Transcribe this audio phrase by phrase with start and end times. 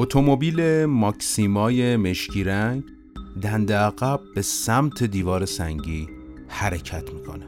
[0.00, 2.84] اتومبیل ماکسیمای مشکی رنگ
[3.42, 6.08] دنده عقب به سمت دیوار سنگی
[6.48, 7.46] حرکت می‌کنه.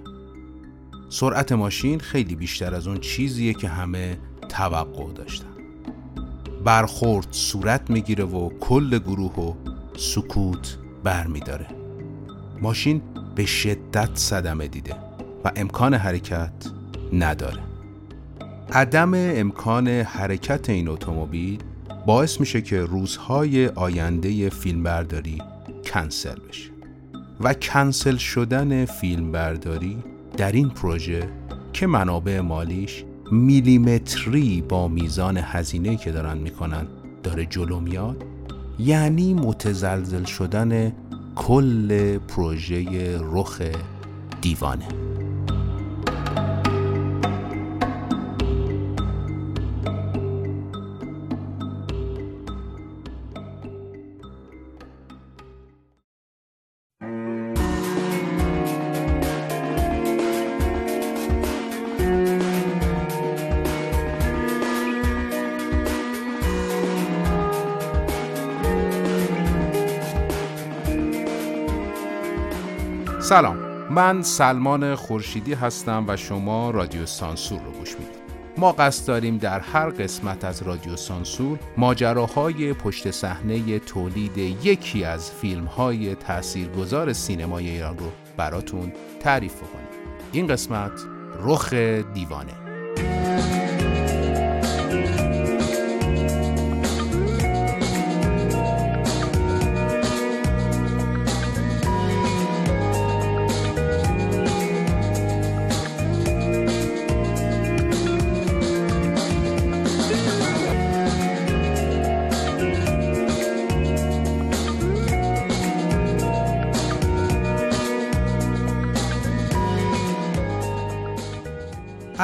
[1.09, 5.46] سرعت ماشین خیلی بیشتر از اون چیزیه که همه توقع داشتن.
[6.65, 9.55] برخورد صورت می‌گیره و کل گروه و
[9.96, 11.66] سکوت برمیداره.
[12.62, 13.03] ماشین
[13.34, 14.96] به شدت صدمه دیده
[15.45, 16.53] و امکان حرکت
[17.12, 17.62] نداره.
[18.73, 21.62] عدم امکان حرکت این اتومبیل
[22.06, 25.38] باعث میشه که روزهای آینده فیلمبرداری
[25.84, 26.70] کنسل بشه.
[27.41, 29.98] و کنسل شدن فیلمبرداری
[30.37, 31.28] در این پروژه
[31.73, 36.87] که منابع مالیش میلیمتری با میزان هزینه که دارن می‌کنن
[37.23, 38.25] داره جلو میاد
[38.78, 40.92] یعنی متزلزل شدن
[41.34, 43.62] کل پروژه رخ
[44.41, 44.89] دیوانه.
[73.33, 73.56] سلام.
[73.91, 78.22] من سلمان خورشیدی هستم و شما رادیو سانسور رو گوش می‌دید.
[78.58, 85.30] ما قصد داریم در هر قسمت از رادیو سانسور ماجراهای پشت صحنه تولید یکی از
[85.30, 89.89] فیلم های تاثیرگذار سینمای ایران رو براتون تعریف کنیم
[90.33, 91.00] این قسمت
[91.42, 91.72] رخ
[92.14, 92.61] دیوانه.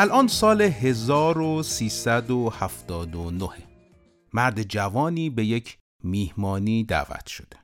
[0.00, 3.48] الان سال 1379
[4.32, 7.56] مرد جوانی به یک میهمانی دعوت شده.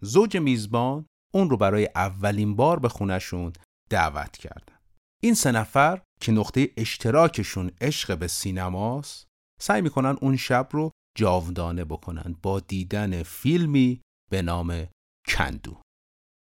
[0.00, 3.52] زوج میزبان اون رو برای اولین بار به خونشون
[3.90, 4.76] دعوت کردن
[5.22, 9.26] این سه نفر که نقطه اشتراکشون عشق به سینماست
[9.60, 14.00] سعی می‌کنن اون شب رو جاودانه بکنن با دیدن فیلمی
[14.30, 14.86] به نام
[15.26, 15.80] کندو.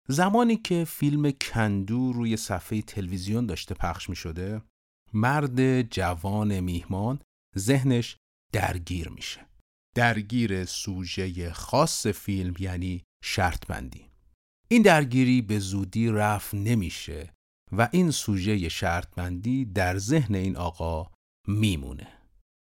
[0.08, 4.62] زمانی که فیلم کندو روی صفحه تلویزیون داشته پخش می شده
[5.14, 7.20] مرد جوان میهمان
[7.58, 8.16] ذهنش
[8.52, 9.46] درگیر میشه.
[9.94, 14.10] درگیر سوژه خاص فیلم یعنی شرط بندی
[14.68, 17.32] این درگیری به زودی رفت نمیشه
[17.72, 21.10] و این سوژه شرط بندی در ذهن این آقا
[21.48, 22.08] میمونه.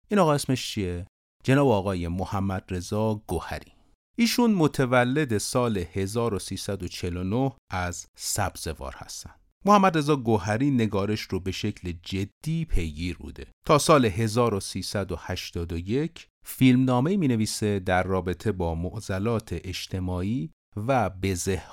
[0.08, 1.08] این آقا اسمش چیه؟
[1.44, 3.72] جناب آقای محمد رضا گوهری.
[4.18, 9.41] ایشون متولد سال 1349 از سبزوار هستن.
[9.66, 13.48] محمد رضا گوهری نگارش رو به شکل جدی پیگیر بوده.
[13.66, 20.52] تا سال 1381 فیلمنامه می نویسه در رابطه با معضلات اجتماعی
[20.88, 21.64] و بزه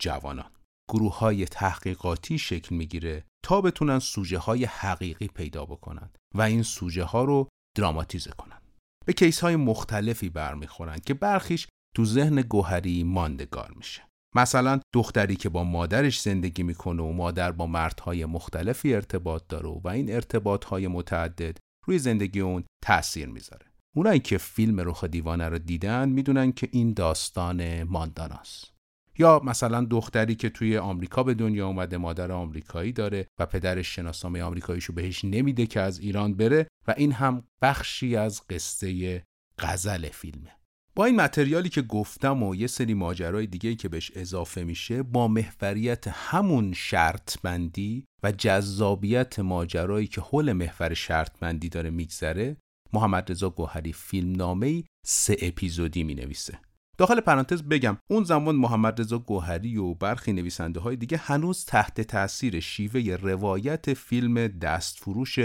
[0.00, 0.50] جوانان.
[0.90, 7.04] گروه های تحقیقاتی شکل می‌گیره تا بتونن سوژه های حقیقی پیدا بکنن و این سوژه
[7.04, 8.60] ها رو دراماتیزه کنن.
[9.06, 14.05] به کیس های مختلفی برمیخورن که برخیش تو ذهن گوهری ماندگار میشه.
[14.36, 19.88] مثلا دختری که با مادرش زندگی می‌کنه و مادر با مردهای مختلفی ارتباط داره و
[19.88, 23.66] این ارتباطهای متعدد روی زندگی اون تاثیر می‌ذاره.
[23.96, 28.72] اونایی که فیلم رخ دیوانه رو دیدن می‌دونن که این داستان مانداناست.
[29.18, 34.42] یا مثلا دختری که توی آمریکا به دنیا اومده مادر آمریکایی داره و پدرش شناسنامه
[34.42, 39.22] آمریکاییشو بهش نمیده که از ایران بره و این هم بخشی از قصه
[39.58, 40.55] غزل فیلمه.
[40.96, 45.28] با این متریالی که گفتم و یه سری ماجرای دیگه که بهش اضافه میشه با
[45.28, 52.56] محوریت همون شرط بندی و جذابیت ماجرایی که حول محور شرط بندی داره میگذره
[52.92, 56.58] محمد رضا گوهری فیلم نامه سه اپیزودی می نویسه.
[56.98, 62.00] داخل پرانتز بگم اون زمان محمد رضا گوهری و برخی نویسنده های دیگه هنوز تحت
[62.00, 65.38] تاثیر شیوه روایت فیلم دستفروش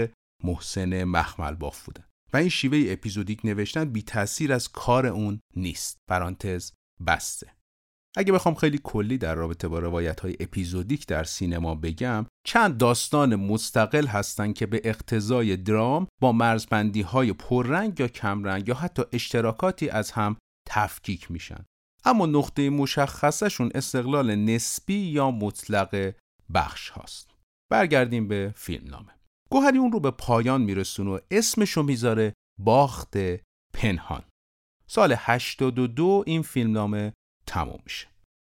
[0.44, 2.04] محسن مخمل باف بودن.
[2.32, 5.98] و این شیوه اپیزودیک نوشتن بی تاثیر از کار اون نیست.
[6.08, 6.72] پرانتز
[7.06, 7.52] بسته.
[8.16, 13.36] اگه بخوام خیلی کلی در رابطه با روایت های اپیزودیک در سینما بگم چند داستان
[13.36, 19.88] مستقل هستن که به اقتضای درام با مرزبندی های پررنگ یا کمرنگ یا حتی اشتراکاتی
[19.88, 20.36] از هم
[20.68, 21.64] تفکیک میشن.
[22.04, 26.14] اما نقطه مشخصشون استقلال نسبی یا مطلق
[26.54, 27.30] بخش هاست.
[27.70, 29.21] برگردیم به فیلم نامه
[29.52, 33.14] گوهری اون رو به پایان میرسونه و اسمشو می‌ذاره باخت
[33.74, 34.22] پنهان.
[34.86, 37.12] سال 82 این فیلمنامه
[37.46, 38.08] تموم میشه.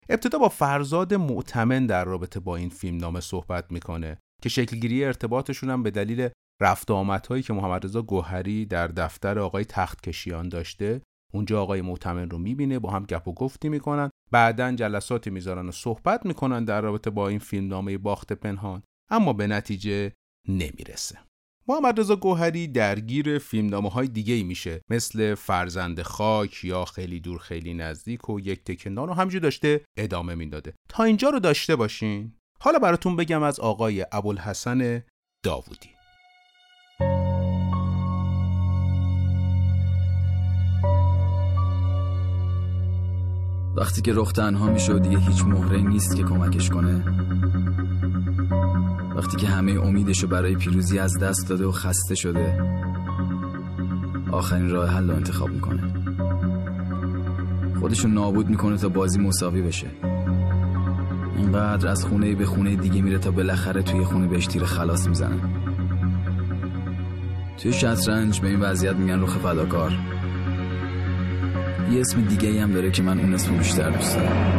[0.09, 5.83] ابتدا با فرزاد معتمن در رابطه با این فیلمنامه صحبت می‌کنه که شکلگیری ارتباطشون هم
[5.83, 6.29] به دلیل
[6.61, 11.01] رفت آمدهایی که محمد رضا گوهری در دفتر آقای تخت کشیان داشته
[11.33, 15.71] اونجا آقای معتمن رو می‌بینه با هم گپ و گفتی می‌کنن بعدا جلساتی می‌ذارن و
[15.71, 18.83] صحبت می‌کنن در رابطه با این فیلمنامه باخت پنهان.
[19.09, 20.11] اما به نتیجه
[20.47, 21.19] نمی‌رسه.
[21.67, 27.39] محمد رضا گوهری درگیر فیلمنامه های دیگه ای میشه مثل فرزند خاک یا خیلی دور
[27.39, 30.73] خیلی نزدیک و یک تکنان و همجور داشته ادامه می‌داده.
[30.89, 32.33] تا اینجا رو داشته باشین.
[32.59, 35.03] حالا براتون بگم از آقای ابوالحسن
[35.43, 35.96] داوودی.
[43.77, 47.03] وقتی که رخ تنها میشه دیگه هیچ مهره نیست که کمکش کنه.
[49.15, 52.59] وقتی که همه امیدشو برای پیروزی از دست داده و خسته شده
[54.31, 55.83] آخرین راه حل رو انتخاب می‌کنه.
[57.79, 59.87] خودشو نابود می‌کنه تا بازی مساوی بشه.
[61.37, 65.37] اینقدر از خونه به خونه دیگه میره تا بالاخره توی خونه بهش تیر خلاص می‌زنه.
[67.57, 70.16] توی شطرنج به این وضعیت میگن رخ فداکار.
[71.91, 74.57] یه اسم دیگه هم داره که من اون اسم بیشتر دوست دارم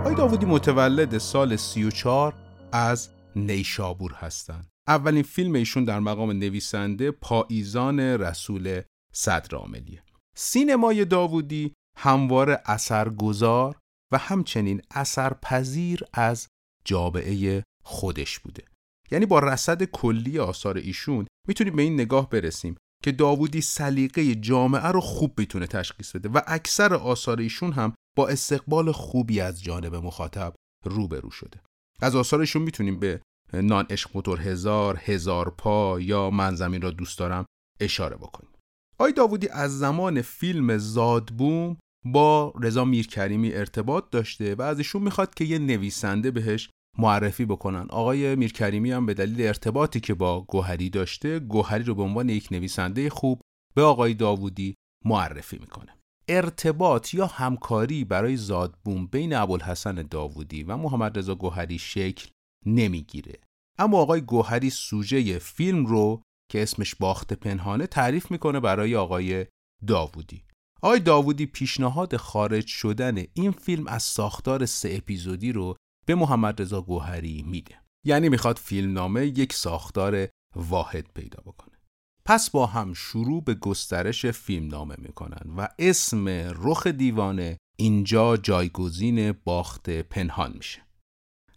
[0.00, 2.34] آقای داوودی متولد سال 34
[2.72, 4.68] از نیشابور هستند.
[4.88, 8.82] اولین فیلم ایشون در مقام نویسنده پاییزان رسول
[9.12, 10.02] صدر عاملیه.
[10.36, 13.76] سینمای داوودی هموار اثرگذار
[14.12, 16.48] و همچنین اثرپذیر از
[16.84, 18.62] جابعه خودش بوده.
[19.10, 24.86] یعنی با رصد کلی آثار ایشون می‌تونیم به این نگاه برسیم که داوودی سلیقه جامعه
[24.86, 29.94] رو خوب می‌تونه تشخیص بده و اکثر آثار ایشون هم با استقبال خوبی از جانب
[29.94, 30.54] مخاطب
[30.84, 31.60] روبرو شده.
[32.00, 33.20] از آثارشون می‌تونیم به
[33.52, 37.46] نان عشق موتور هزار هزار پا یا من زمین را دوست دارم
[37.80, 38.50] اشاره بکنیم.
[38.98, 45.34] آی داوودی از زمان فیلم زادبوم با رضا میرکریمی ارتباط داشته و از ایشون می‌خواد
[45.34, 47.86] که یه نویسنده بهش معرفی بکنن.
[47.90, 52.48] آقای میرکریمی هم به دلیل ارتباطی که با گوهری داشته گوهری رو به عنوان یک
[52.50, 53.40] نویسنده خوب
[53.74, 55.96] به آقای داوودی معرفی می‌کنه.
[56.28, 62.28] ارتباط یا همکاری برای زادبوم بین ابوالحسن داوودی و محمد رضا گوهری شکل
[62.66, 63.40] نمی‌گیره.
[63.78, 66.22] اما آقای گوهری سوژه فیلم رو
[66.52, 69.46] که اسمش باخت پنهانه تعریف می‌کنه برای آقای
[69.86, 70.42] داوودی.
[70.82, 76.82] آقای داوودی پیشنهاد خارج شدن این فیلم از ساختار سه اپیزودی رو به محمد رضا
[76.82, 77.80] گوهری میده.
[78.06, 81.76] یعنی می‌خواد فیلمنامه یک ساختار واحد پیدا بکنه.
[82.24, 86.28] پس با هم شروع به گسترش فیلمنامه می‌کنن و اسم
[86.62, 90.86] رخ دیوانه اینجا جایگزین باخت پنهان میشه.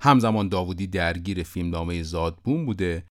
[0.01, 3.05] همزمان داوودی درگیر فیلمنامه زادبون بوده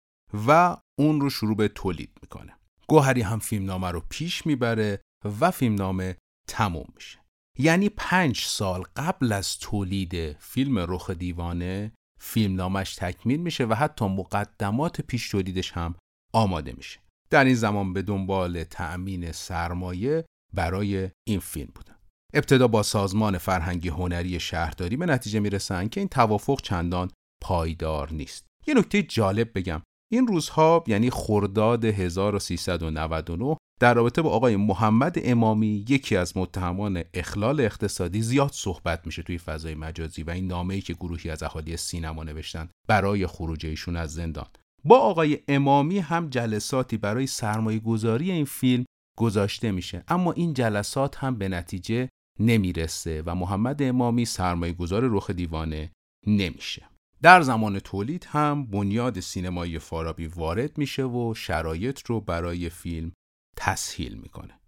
[0.48, 2.54] و اون رو شروع به تولید می‌کنه.
[2.88, 5.02] گوهری هم فیلمنامه رو پیش می‌بره
[5.40, 6.18] و فیلمنامه
[6.48, 7.20] تموم میشه.
[7.58, 15.02] یعنی پنج سال قبل از تولید فیلم رخ دیوانه فیلمنامش تکمیل میشه و حتی مقدمات
[15.02, 15.96] پیش تولیدش هم
[16.34, 17.00] آماده میشه.
[17.30, 21.96] در این زمان به دنبال تأمین سرمایه برای این فیلم بودن
[22.34, 27.12] ابتدا با سازمان فرهنگی هنری شهرداری به نتیجه می‌رسن که این توافق چندان
[27.42, 28.46] پایدار نیست.
[28.68, 29.82] یه نکته جالب بگم.
[30.12, 37.60] این روزها یعنی خرداد 1399 در رابطه با آقای محمد امامی یکی از متهمان اخلال
[37.62, 42.24] اقتصادی زیاد صحبت میشه توی فضای مجازی و این نامه‌ای که گروهی از اهالی سینما
[42.24, 44.48] نوشتن برای خروج ایشون از زندان.
[44.84, 48.86] با آقای امامی هم جلساتی برای سرمایه گذاری این فیلم
[49.18, 50.04] گذاشته میشه.
[50.08, 52.10] اما این جلسات هم به نتیجه
[52.40, 55.92] نمی‌رسه و محمد امامی سرمایه گذار رخ دیوانه
[56.28, 56.95] نمیشه.
[57.22, 63.12] در زمان تولید هم بنیاد سینمایی فارابی وارد میشه و شرایط رو برای فیلم
[63.58, 64.60] تسهیل می‌کنه.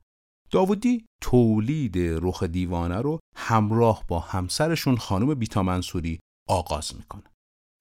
[0.51, 7.31] داودی تولید رخ دیوانه رو همراه با همسرشون خانم بیتا منصوری آغاز می‌کنه.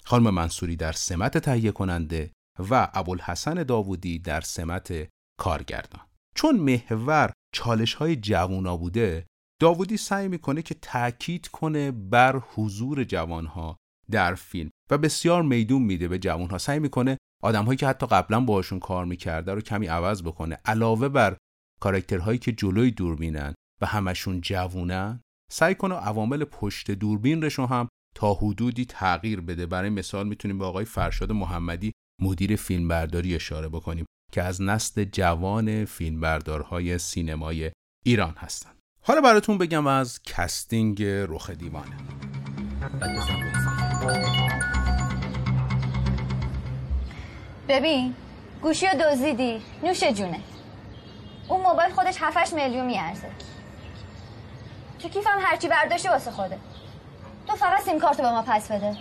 [0.05, 2.33] خانم منصوری در سمت تهیه کننده
[2.71, 5.09] و ابوالحسن داوودی در سمت
[5.41, 6.07] کارگردان.
[6.37, 9.27] چون محور چالش های جوونا بوده
[9.61, 13.77] داوودی سعی می‌کنه که تاکید کنه بر حضور جوانها
[14.11, 16.59] در فیلم و بسیار میدون میده به جوانها.
[16.59, 20.59] سعی می‌کنه آدمهایی که حتی قبلا باشون کار می‌کرده رو کمی عوض بکنه.
[20.65, 21.37] علاوه بر
[21.81, 25.21] کاراکترهایی که جلوی دوربینن و همشون جوونن
[25.53, 29.67] سعی کنه عوامل پشت دوربینش رو هم تا حدودی تغییر بده.
[29.67, 35.85] برای مثال می‌تونیم به آقای فرشاد محمدی مدیر فیلمبرداری اشاره بکنیم که از نسل جوان
[35.85, 37.71] فیلمبردارهای سینمای
[38.05, 38.77] ایران هستند.
[39.03, 41.97] حالا براتون بگم از casting رخ دیوانه.
[47.69, 48.15] ببین
[48.63, 49.63] گوشی دزدیدی.
[49.83, 50.41] نوش جونه.
[51.49, 53.31] اون موبایل خودش 7 میلیون میارزه.
[54.99, 56.59] تو کیفم هرچی برداشتی واسه خوده.
[57.47, 58.97] تو فقط سیم کارتو به ما پس بده.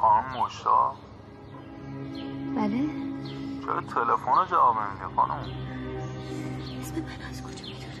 [0.00, 0.92] خانم مشتا
[2.56, 2.80] بله.
[3.64, 5.44] چرا تلفن رو جواب نمیدی خانم؟
[6.82, 7.94] اسم من از کجا می‌دونه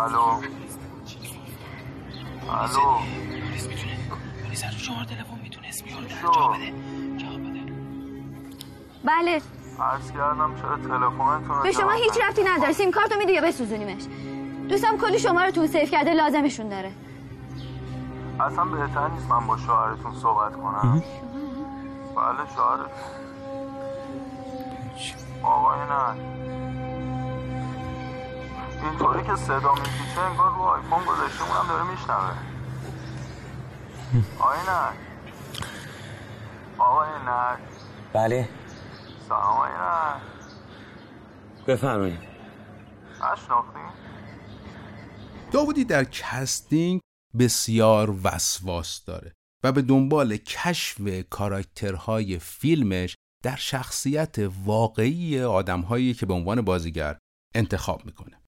[0.00, 0.42] الو.
[2.50, 2.98] الو.
[9.04, 9.40] بله.
[9.80, 12.72] عرض کردم چرا تلفنتون رو به شما جواب هیچ؟ ربطی نداره.
[12.72, 14.02] سیم کارتو میدی یا بسوزونیمش؟
[14.68, 16.92] دوستم کلی شما رو تو سیف کرده لازمشون داره.
[18.40, 21.02] اصلا بهتر نیست من با شوهرتون صحبت کنم.
[22.16, 22.88] بله شوهرتون.
[25.42, 26.14] آقای نه
[28.82, 32.34] اینطوری که صدا میپیچه انگار رو آیفون گذاشته اونم داره میشنوه.
[34.38, 34.92] آقای نه
[36.78, 37.58] آقای نه
[38.12, 38.48] بله.
[39.28, 40.20] سلام آقای نه
[41.66, 42.18] بفرمایید.
[43.14, 43.80] نشناختی؟
[45.52, 47.00] داوودی در کستینگ
[47.38, 49.32] بسیار وسواس داره
[49.64, 57.18] و به دنبال کشف کاراکترهای فیلمش در شخصیت واقعی آدمهایی که به عنوان بازیگر
[57.54, 58.40] انتخاب می‌کنه.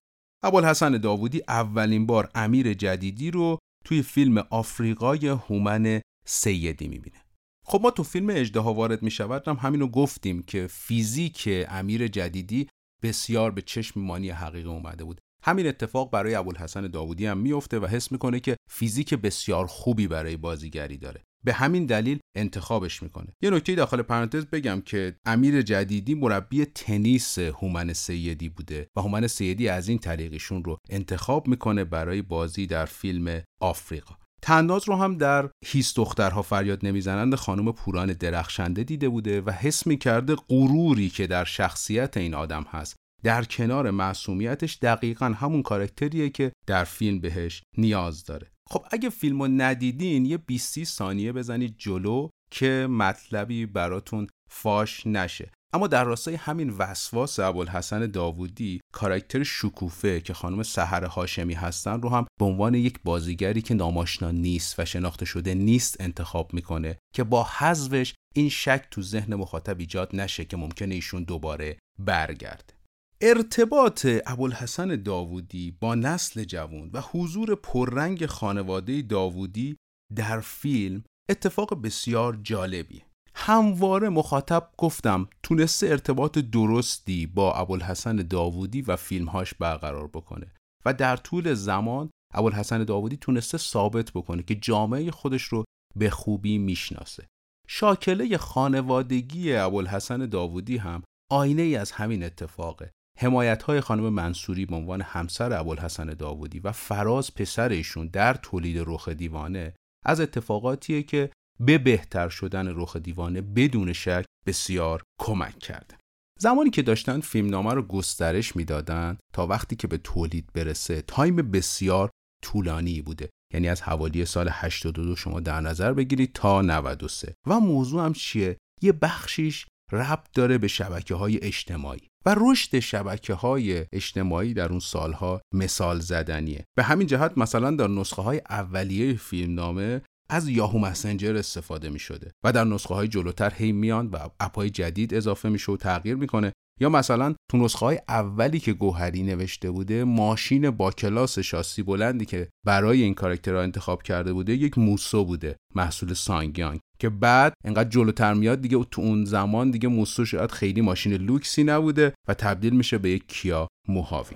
[0.43, 7.17] ابوالحسن داوودی اولین بار امیر جدیدی رو توی فیلم آفریقای هومن سیدی می‌بینه.
[7.65, 12.67] خب ما تو فیلم اجدها وارد می‌شود هم همینو گفتیم که فیزیک امیر جدیدی
[13.03, 15.21] بسیار به چشم مانی حقیقی اومده بود.
[15.43, 20.37] همین اتفاق برای ابوالحسن داوودی هم میفته و حس می‌کنه که فیزیک بسیار خوبی برای
[20.37, 21.21] بازیگری داره.
[21.43, 23.27] به همین دلیل انتخابش می‌کنه.
[23.43, 29.27] یه نکته داخل پرانتز بگم که امیر جدیدی مربی تنیس هومن سیدی بوده و هومن
[29.27, 34.15] سیدی از این طریقشون رو انتخاب می‌کنه برای بازی در فیلم آفریقا.
[34.41, 39.87] تنداز رو هم در هیس دخترها فریاد نمی‌زنند خانم پوران درخشنده دیده بوده و حس
[39.87, 46.51] می‌کرده غروری که در شخصیت این آدم هست در کنار معصومیتش دقیقا همون کارکتریه که
[46.67, 48.51] در فیلم بهش نیاز داره.
[48.69, 55.51] خب اگه فیلمو ندیدین یه 20 ثانیه بزنید جلو که مطلبی براتون فاش نشه.
[55.73, 62.09] اما در راستای همین وسواس ابوالحسن داوودی کاراکتر شکوفه که خانم سحر هاشمی هستن رو
[62.09, 67.23] هم به عنوان یک بازیگری که ناماشنا نیست و شناخته شده نیست انتخاب می‌کنه که
[67.23, 72.78] با حذفش این شک تو ذهن مخاطب ایجاد نشه که ممکنه ایشون دوباره برگرده.
[73.21, 79.77] ارتباط ابوالحسن داوودی با نسل جوان و حضور پررنگ خانواده داوودی
[80.15, 83.01] در فیلم اتفاق بسیار جالبیه.
[83.35, 90.51] همواره مخاطب گفتم تونسته ارتباط درستی با ابوالحسن داوودی و فیلمهاش برقرار بکنه
[90.85, 95.63] و در طول زمان ابوالحسن داوودی تونسته ثابت بکنه که جامعه خودش رو
[95.95, 97.27] به خوبی می‌شناسه.
[97.67, 102.91] شاکله خانوادگی ابوالحسن داوودی هم آینه ای از همین اتفاقه.
[103.21, 108.83] حمایت های خانم منصوری به عنوان همسر ابوالحسن داوودی و فراز پسر ایشون در تولید
[108.85, 109.73] رخ دیوانه
[110.05, 115.97] از اتفاقاتیه که به بهتر شدن رخ دیوانه بدون شک بسیار کمک کرده.
[116.39, 122.09] زمانی که داشتن فیلمنامه رو گسترش می‌دادن تا وقتی که به تولید برسه تایم بسیار
[122.43, 123.29] طولانی بوده.
[123.53, 128.57] یعنی از حوالی سال 82 شما در نظر بگیرید تا 93 و موضوع هم چیه؟
[128.81, 132.08] یه بخشیش ربط داره به شبکه های اجتماعی.
[132.25, 136.65] و رشد شبکه های اجتماعی در اون سالها مثال زدنیه.
[136.77, 142.31] به همین جهت مثلا در نسخه های اولیه فیلمنامه از یاهو مسنجر استفاده می شده
[142.43, 146.53] و در نسخه های جلوتر هی میان و اپای جدید اضافه میشه و تغییر می‌کنه.
[146.81, 152.25] یا مثلا تو نسخه های اولی که گوهری نوشته بوده ماشین با کلاس شاسی بلندی
[152.25, 156.79] که برای این کاراکترها انتخاب کرده بوده یک موسو بوده محصول سانگیانگ.
[156.99, 161.63] که بعد انقدر جلوتر میاد دیگه تو اون زمان دیگه موسو شاید خیلی ماشین لوکسی
[161.63, 164.35] نبوده و تبدیل میشه به یک کیا موهاوی.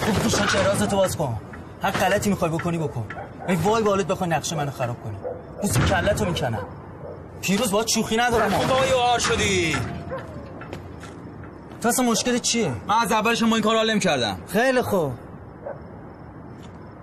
[0.00, 1.40] خوب گوشان چرازتو باز کن.
[1.82, 3.06] هر غلطی می‌خوای بکنی بکن.
[3.48, 5.16] ای وای بالت بخوای نقشه منو خراب کنی.
[5.62, 6.66] بوس کلتو می‌کنم.
[7.40, 8.52] پیروز باید شوخی ندارم.
[8.52, 9.76] ها وای آر شدی.
[11.80, 15.12] تو اصلا مشکل چیه؟ من از اولش ما این کار حال کردم خیلی خوب.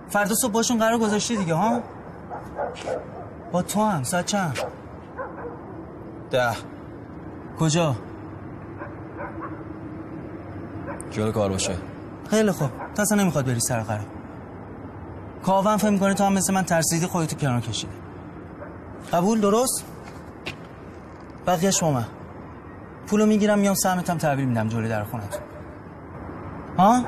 [0.08, 1.82] فردا صبح باشون قرار گذاشتی دیگه ها؟
[3.52, 4.58] با تو هم ساعت چند
[6.30, 6.56] ده.
[7.58, 7.96] کجا؟
[11.10, 11.76] جلو کار باشه.
[12.30, 12.70] خیلی خوب.
[12.94, 14.06] تو اصلا نمی‌خواد بری سر قرار.
[15.42, 17.92] کاوم فهم می‌کنه تو هم مثل من ترسیدی خودتو کنار کشیدی.
[19.12, 19.84] قبول؟ درست؟
[21.46, 22.04] بقیهش با من
[23.06, 25.40] پولو می‌گیرم میام سهمتم تحویل میدم جلوی در خونتون.
[26.78, 27.04] ها؟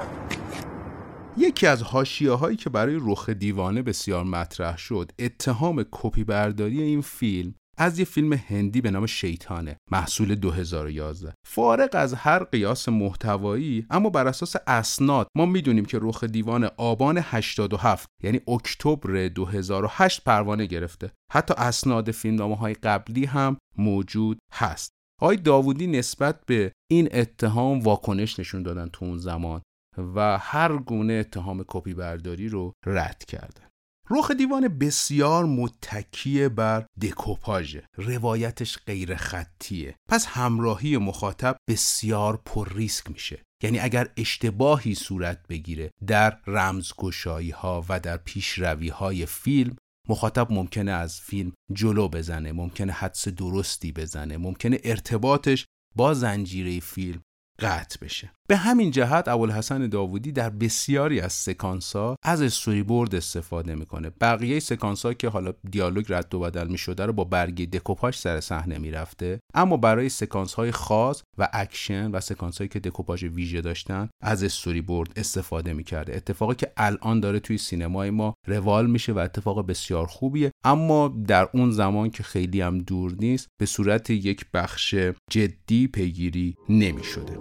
[1.38, 7.00] یکی از حاشیه هایی که برای رخ دیوانه بسیار مطرح شد اتهام کپی برداری این
[7.00, 13.86] فیلم از یه فیلم هندی به نام شیطانه محصول 2011 فارغ از هر قیاس محتوایی
[13.90, 20.66] اما بر اساس اسناد ما می‌دونیم که رخ دیوان آبان 87 یعنی اکتبر 2008 پروانه
[20.66, 21.10] گرفته.
[21.32, 24.90] حتی اسناد فیلمنامه های قبلی هم موجود هست.
[25.20, 29.62] آقای داوودی نسبت به این اتهام واکنش نشون دادن تو اون زمان.
[29.98, 33.66] و هر گونه اتهام کپی برداری رو رد کردن
[34.10, 43.10] رخ دیوان بسیار متکیه بر دکوپاژه روایتش غیر خطیه پس همراهی مخاطب بسیار پر ریسک
[43.10, 43.42] میشه.
[43.62, 49.76] یعنی اگر اشتباهی صورت بگیره در رمزگشایی ها و در پیشروی های فیلم
[50.08, 57.22] مخاطب ممکنه از فیلم جلو بزنه ممکنه حدس درستی بزنه ممکنه ارتباطش با زنجیره فیلم
[57.58, 58.32] قطع بشه.
[58.48, 64.10] به همین جهت ابوالحسن داوودی در بسیاری از سکانس ها از استوری بورد استفاده می‌کنه.
[64.20, 68.40] بقیه سکانس ها که حالا دیالوگ رد و بدل می‌شده رو با برگه دکوپاژ سر
[68.40, 69.40] صحنه می‌رفته.
[69.54, 74.44] اما برای سکانس های خاص و اکشن و سکانس هایی که دکوپاژ ویژه داشتن از
[74.44, 76.16] استوری بورد استفاده می‌کرده.
[76.16, 80.52] اتفاقی که الان داره توی سینمای ما روال میشه و اتفاق بسیار خوبیه.
[80.64, 84.94] اما در اون زمان که خیلی هم دور نیست به صورت یک بخش
[85.30, 87.38] جدی پیگیری نمی‌شده.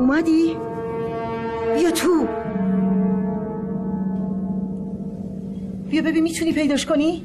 [0.00, 0.56] اومدی؟
[1.74, 2.26] بیا تو.
[5.90, 7.22] بیا ببین می‌تونی پیداش کنی؟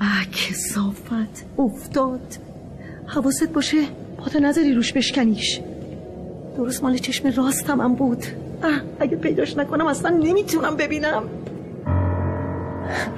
[0.00, 1.46] اه کسافت.
[1.58, 2.20] افتاد.
[3.06, 3.76] حواست باشه
[4.18, 5.60] پاتو نذاری روش بشکنیش.
[6.56, 8.24] درست مال چشم راستم هم بود.
[8.62, 8.70] اه
[9.00, 11.22] اگه پیداش نکنم اصلا نمی‌تونم ببینم.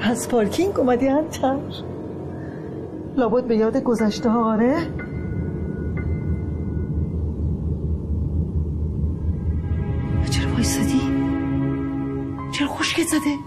[0.03, 1.57] از پارکینگ اومدی انتر.
[3.17, 4.77] لابد به یاد گذشته ها آره؟
[13.13, 13.39] زده؟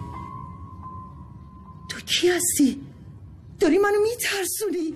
[1.89, 2.81] تو کی هستی؟
[3.59, 4.93] داری منو میترسونی؟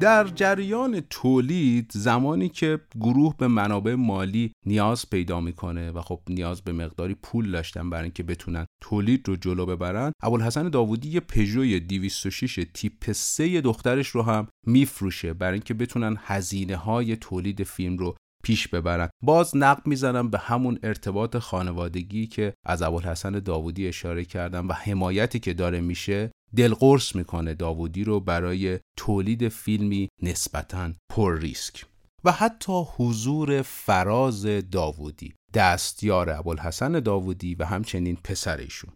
[0.00, 6.62] در جریان تولید زمانی که گروه به منابع مالی نیاز پیدا می‌کنه و خب نیاز
[6.62, 11.78] به مقداری پول داشتن برای اینکه بتونن تولید رو جلو ببرن ابوالحسن داوودی یه پژو
[11.78, 18.14] 206 تیپ 3 دخترش رو هم میفروشه برای اینکه بتونن هزینه های تولید فیلم رو
[18.42, 19.08] پیش ببرن.
[19.22, 25.38] باز نقد می‌زنم به همون ارتباط خانوادگی که از ابوالحسن داوودی اشاره کردم و حمایتی
[25.38, 31.84] که داره میشه دلقرص می‌کنه داوودی رو برای تولید فیلمی نسبتا پر ریسک.
[32.24, 38.90] و حتی حضور فراز داوودی دستیار ابوالحسن داوودی و همچنین پسرشون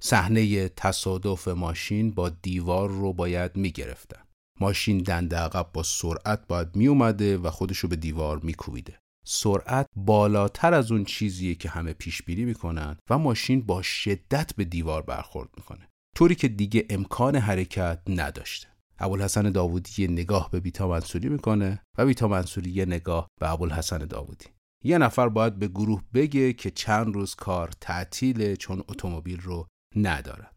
[0.00, 4.20] صحنه تصادف ماشین با دیوار رو باید می‌گرفتن.
[4.60, 8.98] ماشین دنده عقب با سرعت باید می اومده و خودشو به دیوار میکوبیده.
[9.26, 14.64] سرعت بالاتر از اون چیزیه که همه پیش بینی می‌کنن و ماشین با شدت به
[14.64, 15.88] دیوار برخورد می‌کنه.
[16.16, 18.68] طوری که دیگه امکان حرکت نداشته.
[18.98, 23.98] ابوالحسن داوودی یه نگاه به بیتا منصوری می‌کنه و بیتا منصوری یه نگاه به ابوالحسن
[23.98, 24.46] داوودی.
[24.84, 30.54] یه نفر باید به گروه بگه که چند روز کار تعطیله چون اتومبیل رو ندارد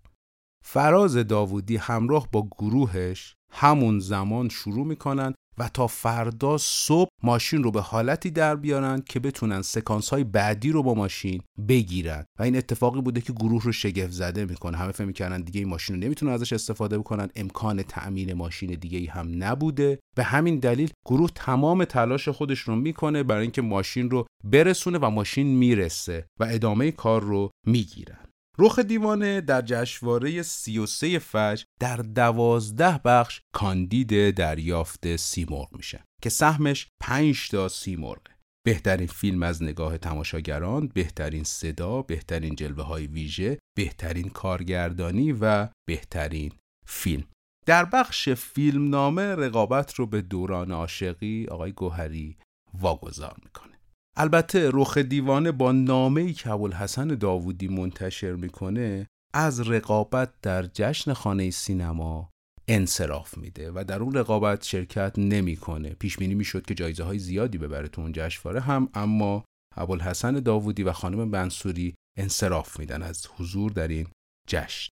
[0.66, 7.72] فراز داوودی همراه با گروهش همون زمان شروع می‌کنن و تا فردا صبح ماشین رو
[7.72, 12.26] به حالتی در بیارن که بتونن سکانس های بعدی رو با ماشین بگیرن.
[12.40, 14.78] و این اتفاقی بوده که گروه رو شگفت زده می‌کنه.
[14.78, 17.30] همه فکر می‌کردن دیگه این ماشین رو نمی‌تونن ازش استفاده بکنن.
[17.36, 20.00] امکان تأمین ماشین دیگه ای هم نبوده.
[20.16, 25.10] به همین دلیل گروه تمام تلاش خودش رو می‌کنه برای اینکه ماشین رو برسونه و
[25.10, 28.21] ماشین می‌رسه و ادامه کار رو می‌گیرن
[28.64, 36.88] رخ دیوانه در جشنواره 33 فجر در دوازده بخش کاندید دریافت سیمرغ میشه که سهمش
[37.00, 38.32] 5 تا سیمرغه
[38.66, 46.52] بهترین فیلم از نگاه تماشاگران، بهترین صدا، بهترین جلوه های ویژه، بهترین کارگردانی و بهترین
[46.86, 47.28] فیلم.
[47.66, 52.38] در بخش فیلمنامه رقابت رو به دوران عاشقی آقای گوهری
[52.74, 53.71] واگذار می‌کنه.
[54.18, 61.50] البته رخ دیوانه با نامه‌ای که ابوالحسن داوودی منتشر می‌کنه از رقابت در جشن خانه
[61.50, 62.30] سینما
[62.68, 65.90] انصراف میده و در اون رقابت شرکت نمی‌کنه.
[65.90, 69.44] پیش بینی می‌شد که جایزه های زیادی ببره تو اون جشنواره هم اما
[69.76, 74.08] ابوالحسن داوودی و خانم منصوری انصراف میدن از حضور در این
[74.48, 74.90] جشن.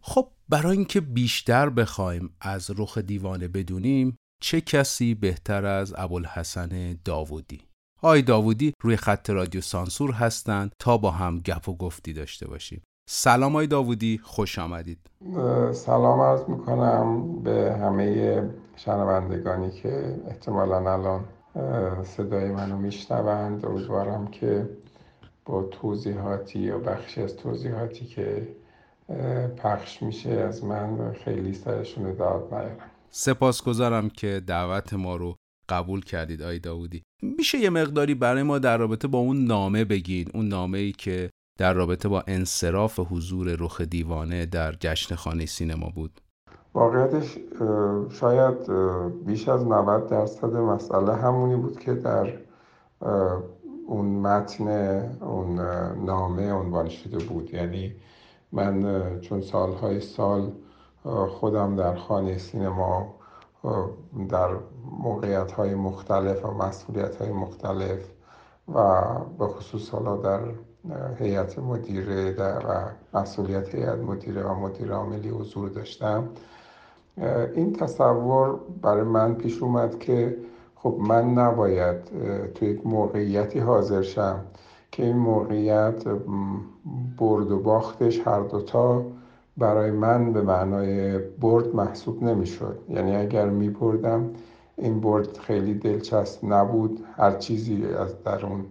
[0.00, 7.67] خب برای اینکه بیشتر بخوایم از رخ دیوانه بدونیم چه کسی بهتر از ابوالحسن داوودی؟
[8.02, 12.82] آی داوودی روی خط رادیو سانسور هستند تا با هم گپ و گفتی داشته باشیم.
[13.08, 14.98] سلام آی داوودی خوش آمدید.
[15.72, 18.42] سلام عرض می‌کنم به همه
[18.76, 21.24] شنوندگانی که احتمالا الان
[22.04, 23.66] صدای منو میشنوند.
[23.66, 24.68] امیدوارم که
[25.44, 28.48] با توضیحاتی یا بخشی از توضیحاتی که
[29.56, 35.36] پخش میشه از من خیلی سرشون داد نیارم سپاسگزارم که دعوت ما رو
[35.68, 40.30] قبول کردید آی داودی میشه یه مقداری برای ما در رابطه با اون نامه بگید
[40.34, 45.92] اون نامه ای که در رابطه با انصراف حضور رخ دیوانه در جشن خانه سینما
[45.94, 46.20] بود.
[46.74, 47.38] واقعیتش
[48.10, 48.56] شاید
[49.26, 52.32] بیش از 90 درصد مسئله همونی بود که در
[53.86, 54.68] اون متن
[55.20, 55.60] اون
[56.04, 57.54] نامه عنوان شده بود.
[57.54, 57.94] یعنی
[58.52, 60.52] من چون سالهای سال
[61.28, 63.14] خودم در خانه سینما
[64.28, 64.48] در
[64.98, 68.00] موقعیت های مختلف و مسئولیت های مختلف
[68.74, 69.04] و
[69.38, 70.40] به خصوص حالا در
[71.18, 76.28] هیئت مدیره و مسئولیت هیئت مدیره و مدیر عاملی حضور داشتم.
[77.54, 80.36] این تصور برای من پیش اومد که
[80.74, 82.04] خب من نباید
[82.54, 84.44] تو یک موقعیتی حاضر شم
[84.92, 86.04] که این موقعیت
[87.18, 89.04] برد و باختش هر دوتا
[89.58, 92.78] برای من به معنای برد محسوب نمی‌شد.
[92.88, 94.30] یعنی اگر می بردم
[94.76, 97.04] این برد خیلی دلچسب نبود.
[97.16, 98.64] هر چیزی از در اون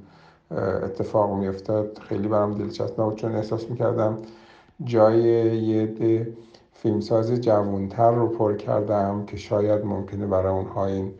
[0.83, 3.15] اتفاق می افتاد خیلی برام دلچسب نبود.
[3.15, 4.17] چون احساس می کردم
[4.83, 5.21] جای
[5.57, 6.27] یه
[6.73, 11.11] فیلمساز جوانتر رو پر کردم که شاید ممکنه برای اونها این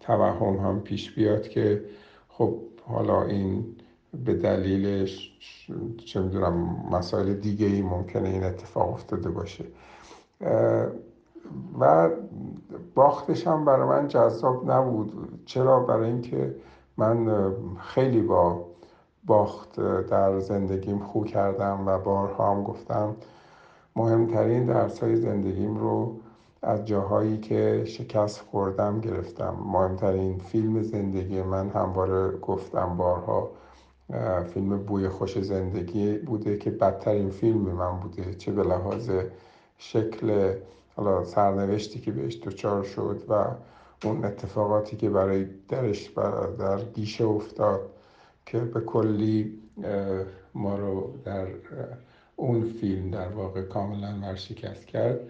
[0.00, 1.84] توهم هم پیش بیاد که
[2.28, 2.54] خب
[2.86, 3.64] حالا این
[4.24, 5.32] به دلیلش
[6.06, 9.64] چه می‌دونم مسائل دیگه ای ممکنه این اتفاق افتاده باشه.
[11.80, 12.10] و
[12.94, 15.42] باختش هم برای من جذاب نبود.
[15.46, 16.54] چرا؟ برای اینکه
[16.96, 18.64] من خیلی با
[19.26, 23.16] باخت در زندگیم خو کردم و بارها هم گفتم
[23.96, 26.16] مهمترین درس های زندگیم رو
[26.62, 29.56] از جاهایی که شکست خوردم گرفتم.
[29.64, 33.50] مهمترین فیلم زندگی من همواره گفتم بارها
[34.54, 38.34] فیلم بوی خوش زندگی بوده که بدترین فیلم من بوده.
[38.34, 39.10] چه به لحاظ
[39.78, 40.54] شکل
[40.96, 43.44] حالا سرنوشتی که بهش دچار شد و
[44.04, 46.10] اون اتفاقاتی که برای درش
[46.58, 47.90] در گیشه افتاد
[48.46, 49.58] که به کلی
[50.54, 51.46] ما رو در
[52.36, 55.20] اون فیلم در واقع کاملا ورشکست کرد.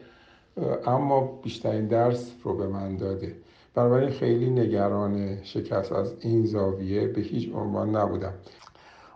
[0.87, 3.37] اما بیشترین درس رو به من داده.
[3.75, 8.33] بنابراین خیلی نگران شکست از این زاویه به هیچ عنوان نبودم.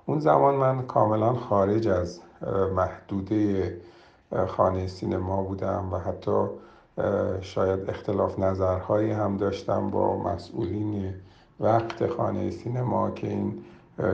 [0.06, 2.20] اون زمان من کاملا خارج از
[2.74, 3.76] محدوده
[4.46, 6.46] خانه سینما بودم و حتی
[7.40, 11.14] شاید اختلاف نظرهایی هم داشتم با مسئولین
[11.60, 13.64] وقت خانه سینما که این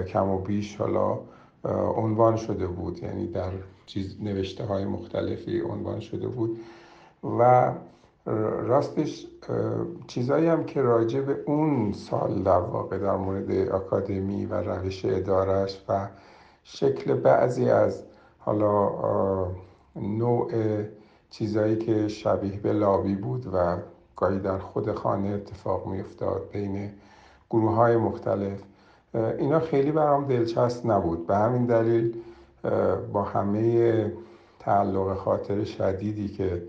[0.09, 1.18] کم و بیش حالا
[1.96, 3.53] عنوان شده بود یعنی در
[3.87, 6.61] چیز نوشته های مختلفی عنوان شده بود.
[7.38, 7.72] و
[8.66, 9.26] راستش
[10.06, 15.85] چیزایی هم که راجع به اون سال در واقع در مورد اکادمی و روش ادارش
[15.88, 16.09] و
[16.64, 18.04] شکل بعضی از
[18.38, 18.90] حالا
[19.96, 20.52] نوع
[21.30, 23.76] چیزایی که شبیه به لابی بود و
[24.16, 26.90] گاهی در خود خانه اتفاق می افتاد بین
[27.50, 28.62] گروه های مختلف
[29.14, 31.26] اینا خیلی برام دلچسب نبود.
[31.26, 32.16] به همین دلیل
[33.12, 34.12] با همه
[34.59, 36.62] تعلق خاطر شدیدی که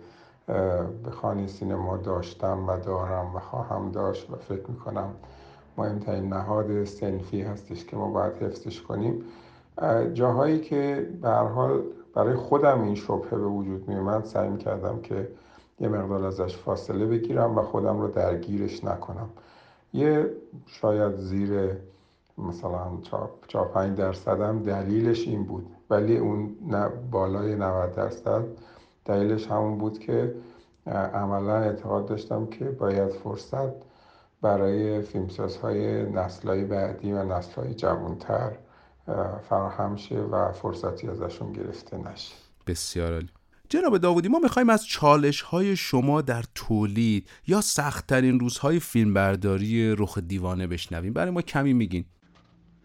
[1.12, 5.10] خانه سینما داشتم و دارم و خواهم داشت و فکر می‌کنم
[5.78, 9.24] مهمترین نهاد سنفی هستش که ما باید حفظش کنیم.
[10.14, 11.82] جاهایی که به حال
[12.16, 15.28] برای خودم این شبهه به وجود می اومد سعی کردم که
[15.80, 19.30] یه مقدار ازش فاصله بگیرم و خودم رو درگیرش نکنم.
[19.94, 20.30] یه
[20.66, 21.78] شاید زیر
[22.38, 22.98] مثلا
[23.48, 26.56] چهار پنج درصد دلیلش این بود ولی اون
[27.12, 28.44] بالای 90 درصد
[29.06, 30.36] دلیلش همون بود که
[31.14, 33.74] عملا اعتقاد داشتم که باید فرصت
[34.42, 38.52] برای فیلمسازهای نسلهای بعدی و نسلهای جوانتر
[39.50, 42.36] فراهم شه و فرصتی ازشون گرفته نشه.
[42.68, 43.30] بسیار عالی.
[43.70, 50.18] جناب داودی ما می‌خوایم از چالش های شما در تولید یا سختترین روزهای فیلمبرداری رخ
[50.18, 51.14] دیوانه بشنویم.
[51.14, 52.06] برای ما کمی میگین.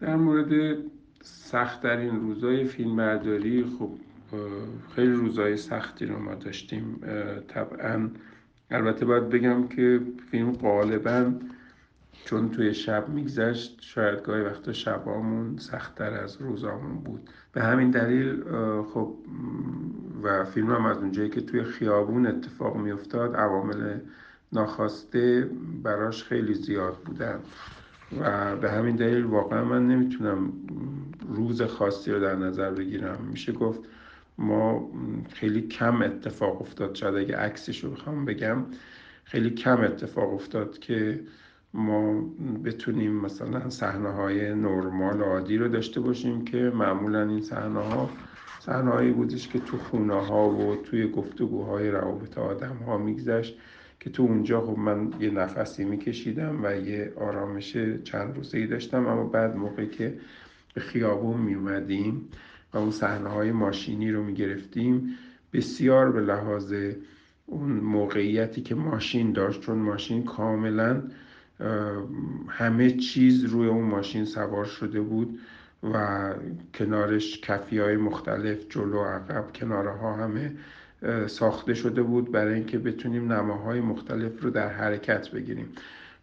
[0.01, 0.77] در مورد
[1.23, 3.89] سختترین روزهای فیلمبرداری خب
[4.95, 6.99] خیلی روزهای سختی رو ما داشتیم
[7.47, 8.09] طبعا.
[8.71, 11.31] البته باید بگم که فیلم غالبا
[12.25, 17.29] چون توی شب میگذشت شاید گاهی وقتا شبامون سختتر از روزامون بود.
[17.53, 18.43] به همین دلیل
[18.93, 19.13] خب
[20.23, 23.99] و فیلم هم از اونجایی که توی خیابون اتفاق میافتاد عوامل
[24.53, 25.49] ناخواسته
[25.83, 27.39] براش خیلی زیاد بودن.
[28.21, 30.53] و به همین دلیل واقعا من نمی‌تونم
[31.29, 33.17] روز خاصی رو در نظر بگیرم.
[33.31, 33.79] میشه گفت
[34.37, 34.91] ما
[35.33, 36.95] خیلی کم اتفاق افتاد.
[36.95, 38.65] شاید اگه عکسش رو بخوام بگم
[39.23, 41.19] خیلی کم اتفاق افتاد که
[41.73, 42.21] ما
[42.63, 48.09] بتونیم مثلا صحنه های نرمال عادی رو داشته باشیم که معمولا این صحنه ها
[48.59, 53.57] صحنه‌هایی بودش که تو خونه ها و توی گفتگوهای روابط آدم ها میگذشت
[53.99, 59.07] که تو اونجا خب من یه نفسی میکشیدم و یه آرامش چند روزه ای داشتم.
[59.07, 60.17] اما بعد موقعی که
[60.73, 62.29] به خیابون میومدیم
[62.73, 65.17] و اون صحنه های ماشینی رو می‌گرفتیم.
[65.53, 66.73] بسیار به لحاظ
[67.45, 71.03] اون موقعیتی که ماشین داشت چون ماشین کاملا
[72.47, 75.39] همه چیز روی اون ماشین سوار شده بود
[75.83, 76.33] و
[76.73, 80.51] کنارش کفی های مختلف جلو عقب کناره ها همه
[81.27, 85.69] ساخته شده بود برای اینکه بتونیم نماهای مختلف رو در حرکت بگیریم.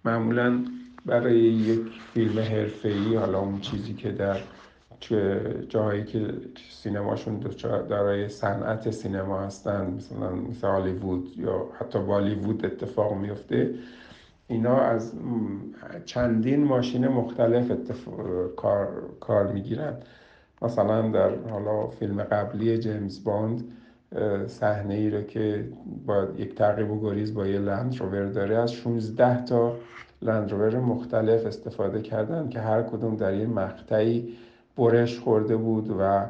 [0.05, 0.65] معمولا
[1.07, 1.81] برای یک
[2.15, 4.39] فیلم حرفه‌ای حالا اون چیزی که در
[5.69, 6.35] جاهایی که
[6.71, 7.41] سینماشون
[7.89, 13.75] دارای صنعت سینما هستن مثلا مثل هالیوود یا حتی بالیوود اتفاق میفته
[14.49, 15.13] اینا از
[16.05, 17.73] چندین ماشین مختلف
[18.57, 19.97] کار, کار می‌گیرن.
[20.63, 23.65] مثلا در حالا فیلم قبلی جیمز باند
[24.47, 25.69] صحنه ای رو که
[26.07, 29.77] با یک تعقیب و گریز با یه لند روور داره از 16 تا
[30.23, 34.37] لند روور مختلف استفاده کردن که هر کدوم در یه مقطعی
[34.77, 36.27] برش خورده بود و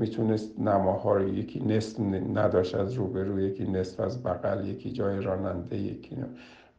[0.00, 2.00] می‌تونست نماها رو یکی نصف
[2.34, 6.16] نداشت از روبرو یکی نصف از بغل یکی جای راننده یکی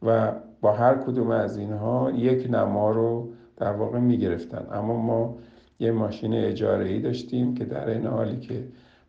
[0.02, 4.66] و با هر کدوم از اینها یک نما رو در واقع می‌گرفتن.
[4.72, 5.38] اما ما
[5.80, 8.64] یه ماشین اجاره ای داشتیم که در این حالی که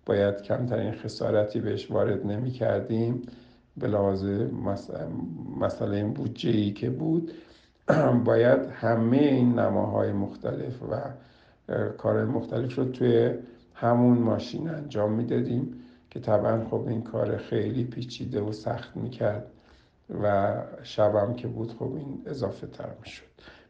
[0.05, 3.21] باید کمترین خسارتی بهش وارد نمی کردیم
[3.77, 4.25] به لحاظ
[5.59, 7.31] مسئله این بودجه ای که بود
[8.25, 10.95] باید همه این نماهای مختلف و
[11.97, 13.33] کار مختلف رو توی
[13.73, 15.73] همون ماشین انجام می‌دادیم
[16.09, 19.51] که طبعا خب این کار خیلی پیچیده و سخت می‌کرد
[20.23, 23.23] و شبم که بود خب این اضافه تر می‌شد.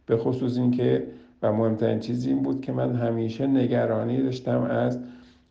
[0.06, 1.08] به خصوص اینکه
[1.42, 5.00] و مهمترین چیز این بود که من همیشه نگرانی داشتم از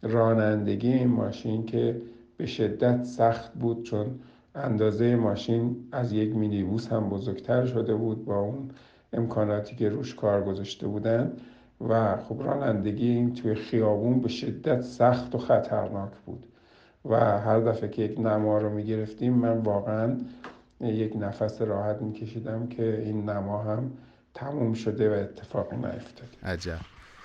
[0.02, 2.02] رانندگی این ماشین که
[2.36, 4.06] به شدت سخت بود چون
[4.54, 8.68] اندازه ماشین از یک مینیبوس هم بزرگتر شده بود با اون
[9.12, 11.32] امکاناتی که روش کار گذاشته بودن.
[11.80, 16.46] و خب رانندگی این توی خیابون به شدت سخت و خطرناک بود.
[17.04, 20.16] و هر دفعه که یک نما رو می من واقعا
[20.80, 23.90] یک نفس راحت میکشیدم که این نما هم
[24.34, 26.78] تموم شده و اتفاقی نیفتاد عجب.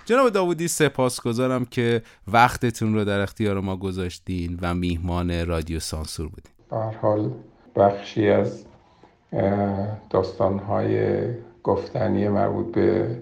[0.05, 6.53] جناب داودی سپاسگزارم که وقتتون رو در اختیار ما گذاشتین و میهمان رادیو سانسور بودین.
[6.69, 7.31] به حال
[7.75, 8.65] بخشی از
[10.09, 11.23] داستانهای
[11.63, 13.17] گفتنی مربوط به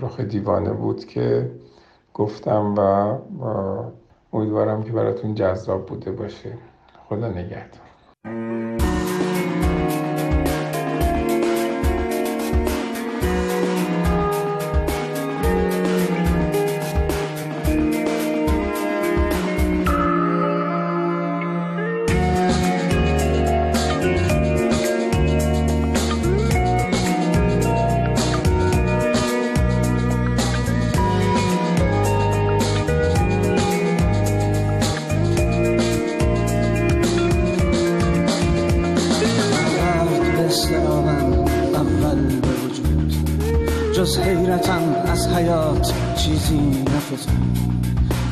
[0.00, 1.50] رخ دیوانه بود که
[2.14, 2.80] گفتم و
[4.32, 6.58] امیدوارم که براتون جذاب بوده باشه.
[7.08, 8.85] خدا نگهدار.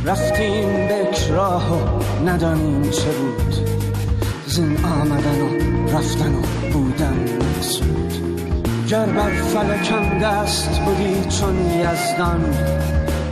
[0.05, 3.55] رفتیم بک راه و ندانیم چه بود.
[4.46, 5.48] زین آمدن و
[5.96, 6.40] رفتن و
[6.72, 7.24] بودن
[7.59, 8.12] نسود
[8.88, 12.44] گر بر فلکم دست بودی چون یزدان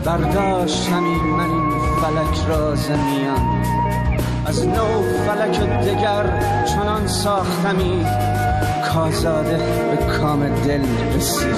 [0.05, 3.63] برداشتمی من این فلک را زمیان
[4.47, 8.05] از نو فلک دگر چنان ساختمی
[8.85, 9.59] کازاده
[9.91, 10.83] به کام دل
[11.17, 11.53] رسیدی.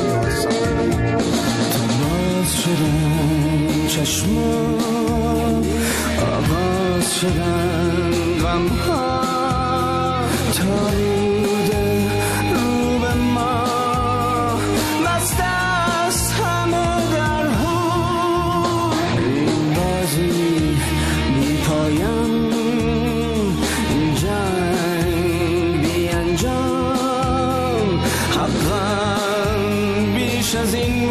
[2.00, 5.64] باز شدن چشمان
[6.36, 8.12] آغاز شدن
[8.42, 9.24] غم ها
[30.64, 31.03] بیش از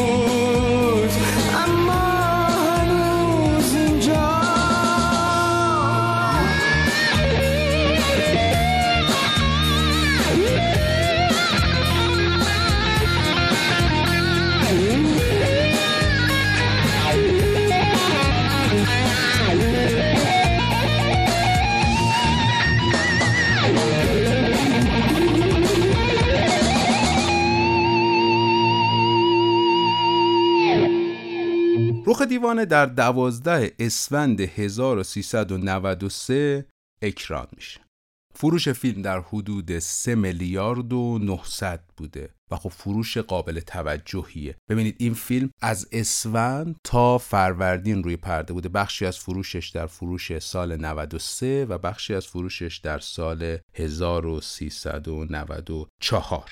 [32.34, 36.66] دیوانه در دوازده اسفند 1393
[37.02, 37.80] اکران میشه.
[38.36, 44.56] فروش فیلم در حدود 3 میلیارد و 900 بوده و خب فروش قابل توجهیه.
[44.70, 48.70] ببینید این فیلم از اسفند تا فروردین روی پرده بوده.
[48.70, 56.50] بخشی از فروشش در فروش سال 93 و بخشی از فروشش در سال 1394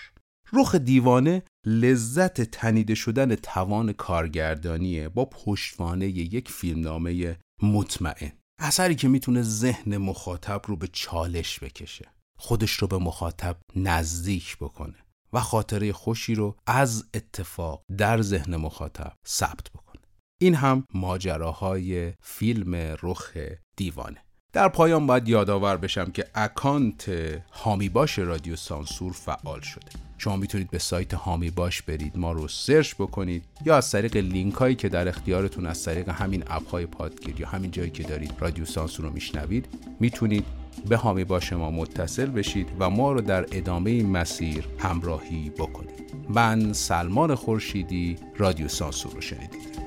[0.54, 8.32] رخ دیوانه لذت تنیده شدن توان کارگردانیه با پشتوانه یک فیلمنامه مطمئن.
[8.60, 12.06] اثری که می‌تونه ذهن مخاطب رو به چالش بکشه.
[12.38, 14.96] خودش رو به مخاطب نزدیک بکنه
[15.34, 20.02] و خاطره خوشی رو از اتفاق در ذهن مخاطب ثبت بکنه.
[20.42, 23.38] این هم ماجراهای فیلم رخ
[23.78, 24.18] دیوانه.
[24.54, 27.10] در پایان باید یادآور بشم که account
[27.52, 30.11] حامی باش رادیو سانسور فعال شده.
[30.24, 34.54] شما می‌تونید به سایت حامی باش برید ما رو سرچ بکنید یا از طریق لینک
[34.54, 38.34] هایی که در اختیارتون از طریق همین app های پادگیر یا همین جایی که دارید
[38.40, 39.68] رادیو سانسور رو میشنوید
[40.00, 40.46] می‌تونید
[40.90, 46.14] به هامی باش ما متصل بشید و ما رو در ادامه این مسیر همراهی بکنید.
[46.30, 49.82] من سلمان خورشیدی رادیو سانسور رو شنیدید.